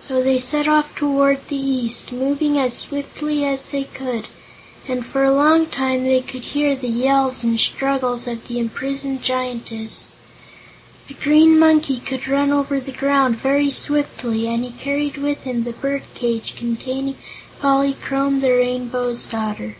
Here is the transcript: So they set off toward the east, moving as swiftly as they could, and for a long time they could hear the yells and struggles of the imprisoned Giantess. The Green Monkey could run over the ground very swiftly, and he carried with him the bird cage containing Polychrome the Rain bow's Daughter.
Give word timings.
So 0.00 0.20
they 0.20 0.40
set 0.40 0.66
off 0.66 0.92
toward 0.96 1.46
the 1.46 1.54
east, 1.54 2.10
moving 2.10 2.58
as 2.58 2.76
swiftly 2.76 3.44
as 3.44 3.68
they 3.68 3.84
could, 3.84 4.26
and 4.88 5.06
for 5.06 5.22
a 5.22 5.32
long 5.32 5.66
time 5.66 6.02
they 6.02 6.22
could 6.22 6.42
hear 6.42 6.74
the 6.74 6.88
yells 6.88 7.44
and 7.44 7.56
struggles 7.56 8.26
of 8.26 8.48
the 8.48 8.58
imprisoned 8.58 9.22
Giantess. 9.22 10.08
The 11.06 11.14
Green 11.14 11.56
Monkey 11.56 12.00
could 12.00 12.26
run 12.26 12.50
over 12.50 12.80
the 12.80 12.90
ground 12.90 13.36
very 13.36 13.70
swiftly, 13.70 14.48
and 14.48 14.64
he 14.64 14.72
carried 14.72 15.18
with 15.18 15.44
him 15.44 15.62
the 15.62 15.70
bird 15.72 16.02
cage 16.16 16.56
containing 16.56 17.14
Polychrome 17.60 18.40
the 18.40 18.50
Rain 18.50 18.88
bow's 18.88 19.24
Daughter. 19.24 19.76